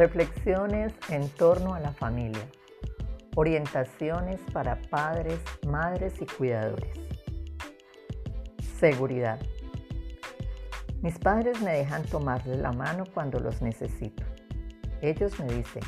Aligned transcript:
Reflexiones 0.00 0.94
en 1.10 1.28
torno 1.28 1.74
a 1.74 1.78
la 1.78 1.92
familia. 1.92 2.48
Orientaciones 3.36 4.40
para 4.50 4.80
padres, 4.80 5.38
madres 5.68 6.14
y 6.22 6.24
cuidadores. 6.24 6.96
Seguridad. 8.78 9.38
Mis 11.02 11.18
padres 11.18 11.60
me 11.60 11.72
dejan 11.72 12.02
tomarles 12.04 12.60
la 12.60 12.72
mano 12.72 13.04
cuando 13.12 13.40
los 13.40 13.60
necesito. 13.60 14.24
Ellos 15.02 15.38
me 15.38 15.52
dicen, 15.52 15.82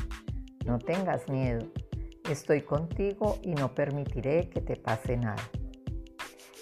no 0.63 0.77
tengas 0.77 1.27
miedo, 1.27 1.65
estoy 2.29 2.61
contigo 2.61 3.39
y 3.41 3.55
no 3.55 3.73
permitiré 3.73 4.47
que 4.47 4.61
te 4.61 4.75
pase 4.75 5.17
nada. 5.17 5.41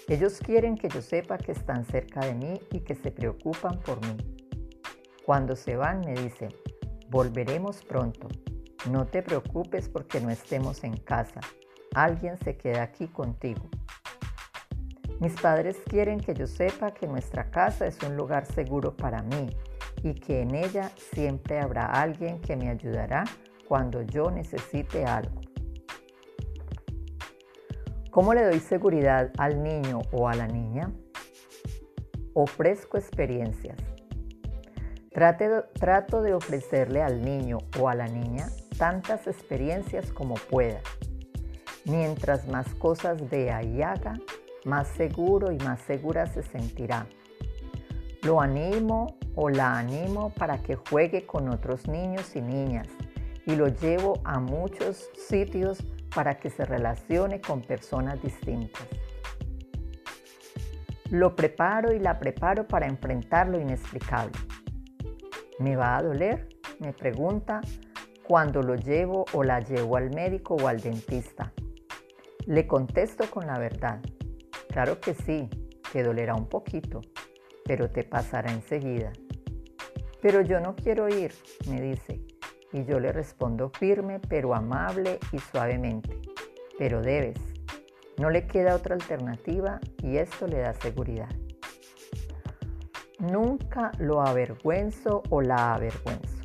Ellos 0.08 0.38
quieren 0.38 0.78
que 0.78 0.88
yo 0.88 1.02
sepa 1.02 1.36
que 1.36 1.52
están 1.52 1.84
cerca 1.84 2.20
de 2.20 2.32
mí 2.32 2.58
y 2.70 2.80
que 2.80 2.94
se 2.94 3.10
preocupan 3.10 3.78
por 3.80 4.00
mí. 4.00 4.16
Cuando 5.26 5.54
se 5.54 5.76
van 5.76 6.00
me 6.00 6.14
dicen, 6.14 6.48
Volveremos 7.12 7.84
pronto. 7.84 8.26
No 8.90 9.04
te 9.06 9.22
preocupes 9.22 9.86
porque 9.90 10.18
no 10.18 10.30
estemos 10.30 10.82
en 10.82 10.96
casa. 10.96 11.42
Alguien 11.94 12.38
se 12.38 12.56
queda 12.56 12.84
aquí 12.84 13.06
contigo. 13.06 13.68
Mis 15.20 15.38
padres 15.38 15.76
quieren 15.84 16.20
que 16.20 16.32
yo 16.32 16.46
sepa 16.46 16.94
que 16.94 17.06
nuestra 17.06 17.50
casa 17.50 17.86
es 17.86 18.02
un 18.02 18.16
lugar 18.16 18.46
seguro 18.46 18.96
para 18.96 19.22
mí 19.24 19.50
y 20.02 20.14
que 20.14 20.40
en 20.40 20.54
ella 20.54 20.90
siempre 21.12 21.60
habrá 21.60 21.84
alguien 21.84 22.40
que 22.40 22.56
me 22.56 22.70
ayudará 22.70 23.24
cuando 23.68 24.00
yo 24.00 24.30
necesite 24.30 25.04
algo. 25.04 25.42
¿Cómo 28.10 28.32
le 28.32 28.42
doy 28.42 28.58
seguridad 28.58 29.30
al 29.36 29.62
niño 29.62 30.00
o 30.12 30.28
a 30.28 30.34
la 30.34 30.46
niña? 30.46 30.90
Ofrezco 32.32 32.96
experiencias. 32.96 33.91
Trato 35.12 36.22
de 36.22 36.34
ofrecerle 36.34 37.02
al 37.02 37.22
niño 37.22 37.58
o 37.78 37.88
a 37.88 37.94
la 37.94 38.08
niña 38.08 38.48
tantas 38.78 39.26
experiencias 39.26 40.10
como 40.10 40.34
pueda. 40.34 40.80
Mientras 41.84 42.48
más 42.48 42.66
cosas 42.74 43.28
vea 43.28 43.62
y 43.62 43.82
haga, 43.82 44.18
más 44.64 44.88
seguro 44.88 45.52
y 45.52 45.58
más 45.58 45.80
segura 45.82 46.26
se 46.26 46.42
sentirá. 46.42 47.06
Lo 48.22 48.40
animo 48.40 49.16
o 49.34 49.50
la 49.50 49.78
animo 49.78 50.30
para 50.30 50.58
que 50.62 50.76
juegue 50.76 51.26
con 51.26 51.48
otros 51.48 51.88
niños 51.88 52.36
y 52.36 52.40
niñas 52.40 52.88
y 53.46 53.56
lo 53.56 53.68
llevo 53.68 54.20
a 54.24 54.38
muchos 54.38 55.10
sitios 55.28 55.82
para 56.14 56.38
que 56.38 56.50
se 56.50 56.64
relacione 56.64 57.40
con 57.40 57.62
personas 57.62 58.22
distintas. 58.22 58.86
Lo 61.10 61.34
preparo 61.34 61.92
y 61.92 61.98
la 61.98 62.18
preparo 62.18 62.66
para 62.66 62.86
enfrentar 62.86 63.48
lo 63.48 63.60
inexplicable. 63.60 64.32
¿Me 65.62 65.76
va 65.76 65.96
a 65.96 66.02
doler? 66.02 66.48
Me 66.80 66.92
pregunta 66.92 67.60
cuando 68.26 68.62
lo 68.62 68.74
llevo 68.74 69.26
o 69.32 69.44
la 69.44 69.60
llevo 69.60 69.96
al 69.96 70.12
médico 70.12 70.56
o 70.56 70.66
al 70.66 70.80
dentista. 70.80 71.52
Le 72.46 72.66
contesto 72.66 73.30
con 73.30 73.46
la 73.46 73.60
verdad. 73.60 74.00
Claro 74.70 75.00
que 75.00 75.14
sí, 75.14 75.48
te 75.92 76.02
dolerá 76.02 76.34
un 76.34 76.48
poquito, 76.48 77.00
pero 77.64 77.88
te 77.92 78.02
pasará 78.02 78.50
enseguida. 78.50 79.12
Pero 80.20 80.40
yo 80.40 80.58
no 80.58 80.74
quiero 80.74 81.08
ir, 81.08 81.32
me 81.68 81.80
dice, 81.80 82.20
y 82.72 82.84
yo 82.84 82.98
le 82.98 83.12
respondo 83.12 83.70
firme, 83.70 84.18
pero 84.18 84.56
amable 84.56 85.20
y 85.30 85.38
suavemente. 85.38 86.20
Pero 86.76 87.02
debes. 87.02 87.38
No 88.18 88.30
le 88.30 88.48
queda 88.48 88.74
otra 88.74 88.96
alternativa 88.96 89.78
y 90.02 90.16
esto 90.16 90.48
le 90.48 90.58
da 90.58 90.74
seguridad. 90.74 91.30
Nunca 93.22 93.92
lo 94.00 94.20
avergüenzo 94.20 95.22
o 95.30 95.42
la 95.42 95.74
avergüenzo. 95.74 96.42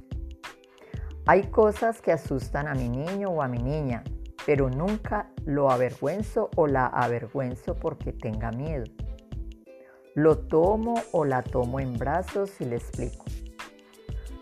Hay 1.25 1.49
cosas 1.49 2.03
que 2.03 2.11
asustan 2.11 2.67
a 2.67 2.75
mi 2.75 2.87
niño 2.87 3.29
o 3.29 3.41
a 3.41 3.47
mi 3.47 3.57
niña, 3.57 4.03
pero 4.45 4.69
nunca 4.69 5.31
lo 5.43 5.71
avergüenzo 5.71 6.51
o 6.55 6.67
la 6.67 6.85
avergüenzo 6.85 7.73
porque 7.73 8.13
tenga 8.13 8.51
miedo. 8.51 8.83
Lo 10.13 10.37
tomo 10.37 10.93
o 11.13 11.25
la 11.25 11.41
tomo 11.41 11.79
en 11.79 11.97
brazos 11.97 12.61
y 12.61 12.65
le 12.65 12.75
explico. 12.75 13.25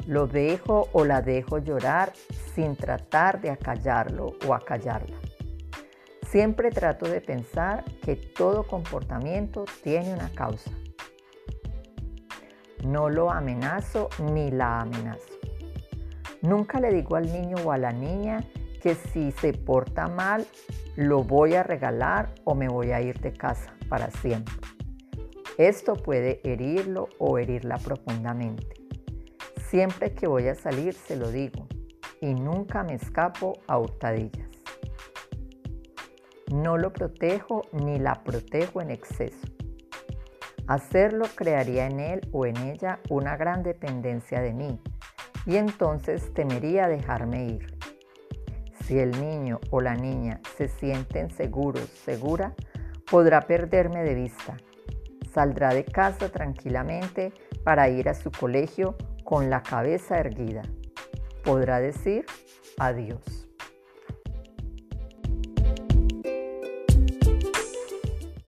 Lo 0.06 0.28
dejo 0.28 0.90
o 0.91 1.06
la 1.06 1.22
dejo 1.22 1.59
llorar 1.59 2.12
sin 2.53 2.75
tratar 2.75 3.40
de 3.40 3.51
acallarlo 3.51 4.34
o 4.45 4.53
acallarla. 4.53 5.16
Siempre 6.28 6.69
trato 6.69 7.07
de 7.07 7.22
pensar 7.22 7.85
que 8.01 8.18
todo 8.18 8.68
comportamiento 8.68 9.63
tiene 9.84 10.13
una 10.13 10.29
causa. 10.31 10.69
No 12.85 13.09
lo 13.09 13.31
amenazo 13.31 14.09
ni 14.31 14.51
la 14.51 14.81
amenazo. 14.81 15.34
Nunca 16.44 16.79
le 16.79 16.94
digo 16.94 17.16
al 17.16 17.25
niño 17.31 17.56
o 17.66 17.72
a 17.72 17.79
la 17.79 17.91
niña 17.91 18.44
que 18.79 18.94
si 18.94 19.31
se 19.31 19.53
porta 19.53 20.07
mal 20.07 20.46
lo 20.95 21.24
voy 21.24 21.56
a 21.56 21.63
regalar 21.63 22.35
o 22.44 22.53
me 22.53 22.68
voy 22.68 22.91
a 22.91 23.01
ir 23.01 23.19
de 23.22 23.34
casa 23.34 23.74
para 23.90 24.12
siempre. 24.12 24.53
Esto 25.57 25.95
puede 25.95 26.41
herirlo 26.44 27.09
o 27.18 27.40
herirla 27.40 27.78
profundamente. 27.78 28.68
Siempre 29.68 30.13
que 30.13 30.28
voy 30.28 30.47
a 30.47 30.53
salir 30.53 30.94
se 30.94 31.16
lo 31.16 31.31
digo 31.31 31.68
y 32.22 32.35
nunca 32.35 32.84
me 32.84 32.94
escapo 32.94 33.53
a 33.66 33.79
hurtadillas. 33.79 34.47
No 36.53 36.78
lo 36.78 36.94
protejo 36.94 37.63
ni 37.72 37.97
la 37.97 38.24
protejo 38.24 38.79
en 38.79 38.91
exceso. 38.91 39.47
Hacerlo 40.68 41.26
crearía 41.36 41.86
en 41.86 42.00
él 42.00 42.22
o 42.31 42.46
en 42.46 42.58
ella 42.58 43.00
una 43.09 43.38
gran 43.38 43.62
dependencia 43.62 44.42
de 44.42 44.53
mí 44.53 44.80
y 45.46 45.58
entonces 45.58 46.34
temería 46.34 46.88
dejarme 46.88 47.46
ir. 47.46 47.78
Si 48.84 49.00
el 49.00 49.12
niño 49.20 49.59
o 49.70 49.81
la 49.81 49.96
niña 49.96 50.42
se 50.58 50.68
sienten 50.68 51.30
seguros, 51.30 51.88
segura, 51.90 52.54
podrá 53.09 53.42
perderme 53.42 54.04
de 54.04 54.16
vista. 54.16 54.58
Saldrá 55.34 55.74
de 55.74 55.86
casa 55.86 56.30
tranquilamente 56.30 57.34
para 57.64 57.90
ir 57.90 58.09
a 58.09 58.14
su 58.14 58.31
colegio 58.31 58.96
con 59.24 59.50
la 59.50 59.62
cabeza 59.62 60.20
erguida. 60.20 60.62
Podrá 61.44 61.80
decir 61.80 62.25
adiós. 62.78 63.44